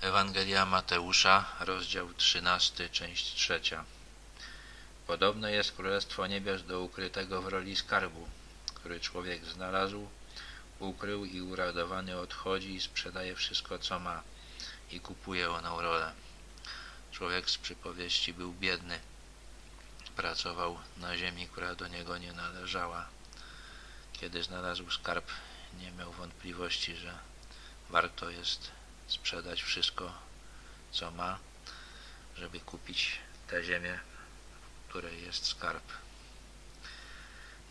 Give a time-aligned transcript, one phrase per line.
[0.00, 3.84] Ewangelia Mateusza, rozdział 13, część trzecia.
[5.06, 8.28] Podobne jest Królestwo Niebios do ukrytego w roli skarbu,
[8.74, 10.08] który człowiek znalazł,
[10.78, 14.22] ukrył i uradowany odchodzi i sprzedaje wszystko, co ma
[14.90, 16.12] i kupuje oną rolę.
[17.12, 19.00] Człowiek z przypowieści był biedny.
[20.16, 23.08] Pracował na ziemi, która do niego nie należała.
[24.12, 25.30] Kiedy znalazł skarb,
[25.78, 27.18] nie miał wątpliwości, że
[27.90, 28.77] warto jest
[29.08, 30.12] sprzedać wszystko,
[30.90, 31.38] co ma,
[32.36, 33.18] żeby kupić
[33.48, 34.00] tę ziemię,
[34.86, 35.84] w której jest skarb.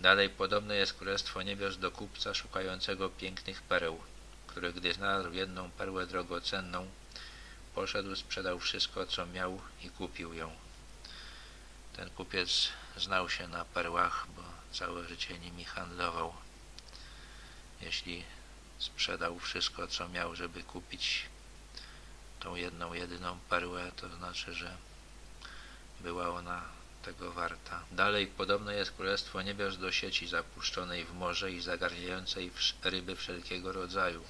[0.01, 4.01] Dalej podobne jest Królestwo Niebios do kupca szukającego pięknych pereł,
[4.47, 6.87] który gdy znalazł jedną perłę drogocenną,
[7.75, 10.51] poszedł, sprzedał wszystko, co miał i kupił ją.
[11.95, 16.33] Ten kupiec znał się na perłach, bo całe życie nimi handlował.
[17.81, 18.23] Jeśli
[18.79, 21.25] sprzedał wszystko, co miał, żeby kupić
[22.39, 24.77] tą jedną, jedyną perłę, to znaczy, że
[25.99, 26.63] była ona
[27.03, 27.83] tego warta.
[27.91, 32.51] Dalej podobne jest Królestwo Niebios do sieci zapuszczonej w morze i zagarniającej
[32.83, 34.23] ryby wszelkiego rodzaju,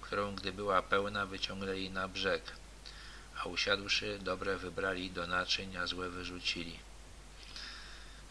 [0.00, 2.42] którą, gdy była pełna, wyciągnęli na brzeg,
[3.40, 6.78] a usiadłszy, dobre wybrali do naczyń, a złe wyrzucili.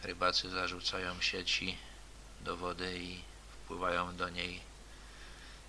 [0.02, 1.78] Rybacy zarzucają sieci
[2.40, 3.20] do wody i
[3.52, 4.67] wpływają do niej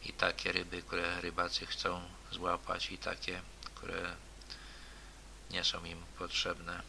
[0.05, 3.41] i takie ryby, które rybacy chcą złapać i takie,
[3.75, 4.15] które
[5.51, 6.81] nie są im potrzebne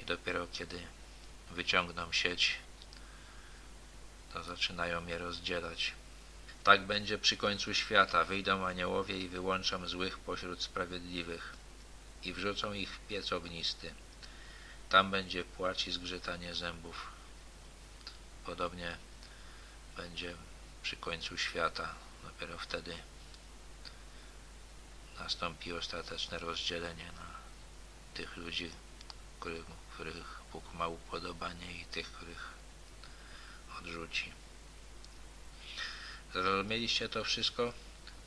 [0.00, 0.82] i dopiero kiedy
[1.50, 2.56] wyciągną sieć,
[4.32, 5.92] to zaczynają je rozdzielać.
[6.64, 8.24] Tak będzie przy końcu świata.
[8.24, 11.54] Wyjdą aniołowie i wyłączą złych pośród sprawiedliwych
[12.22, 13.94] i wrzucą ich w piec ognisty.
[14.88, 17.06] Tam będzie płacz i zgrzytanie zębów.
[18.44, 18.96] Podobnie
[19.96, 20.34] będzie
[20.82, 21.94] przy końcu świata.
[22.24, 22.96] Dopiero wtedy
[25.18, 27.30] nastąpi ostateczne rozdzielenie na
[28.14, 28.70] tych ludzi,
[29.40, 29.64] których,
[29.94, 32.52] których Bóg ma upodobanie i tych, których
[33.78, 34.32] odrzuci.
[36.32, 37.72] Zrozumieliście to wszystko?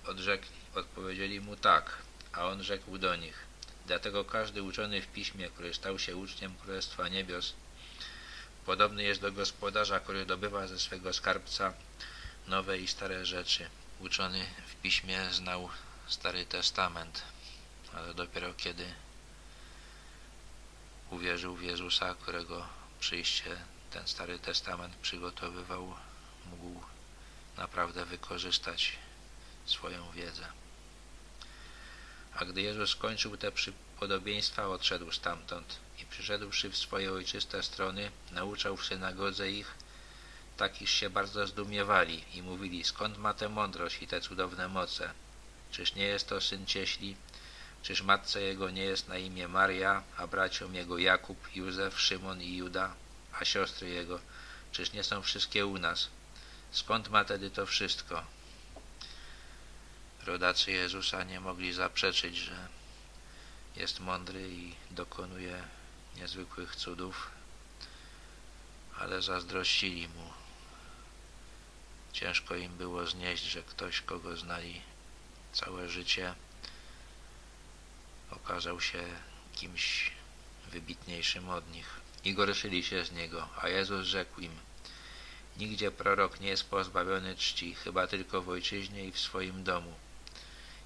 [0.06, 1.98] Odrzekli, odpowiedzieli mu tak,
[2.34, 3.46] a on rzekł do nich.
[3.88, 7.54] Dlatego każdy uczony w piśmie, który stał się uczniem Królestwa Niebios,
[8.66, 11.74] podobny jest do gospodarza, który dobywa ze swego skarbca
[12.48, 13.70] nowe i stare rzeczy.
[14.00, 15.70] Uczony w piśmie znał
[16.08, 17.22] Stary Testament,
[17.94, 18.94] ale dopiero kiedy
[21.10, 22.68] uwierzył w Jezusa, którego
[23.00, 23.58] przyjście
[23.92, 25.96] ten Stary Testament przygotowywał,
[26.46, 26.82] mógł
[27.58, 28.98] naprawdę wykorzystać
[29.66, 30.48] swoją wiedzę.
[32.36, 38.78] A gdy Jezus skończył te przypodobieństwa, odszedł stamtąd i przyszedłszy w swoje ojczyste strony, nauczał
[38.78, 39.76] w synagodze ich,
[40.58, 45.14] tak iż się bardzo zdumiewali i mówili, skąd ma tę mądrość i te cudowne moce?
[45.72, 47.16] Czyż nie jest to syn cieśli?
[47.84, 52.56] Czyż matce jego nie jest na imię Maria, a braciom jego Jakub, Józef, Szymon i
[52.56, 52.96] Juda,
[53.40, 54.20] a siostry jego?
[54.72, 56.10] Czyż nie są wszystkie u nas?
[56.72, 58.24] Skąd ma tedy to wszystko?
[60.26, 62.68] Rodacy Jezusa nie mogli zaprzeczyć, że
[63.76, 65.64] jest mądry i dokonuje
[66.16, 67.32] niezwykłych cudów,
[69.00, 70.43] ale zazdrościli mu.
[72.14, 74.82] Ciężko im było znieść, że ktoś, kogo znali
[75.54, 76.36] całe życie,
[78.32, 79.04] okazał się
[79.56, 80.12] kimś
[80.72, 84.52] wybitniejszym od nich i gorszyli się z niego, a Jezus rzekł im
[85.58, 89.94] Nigdzie prorok nie jest pozbawiony czci, chyba tylko w ojczyźnie i w swoim domu.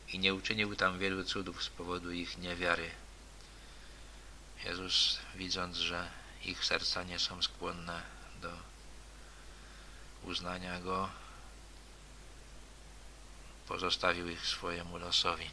[0.07, 2.91] I nie uczynił tam wielu cudów z powodu ich niewiary.
[4.65, 6.09] Jezus, widząc, że
[6.45, 8.01] ich serca nie są skłonne
[8.41, 8.51] do
[10.27, 11.09] uznania Go,
[13.67, 15.49] pozostawił ich swojemu losowi.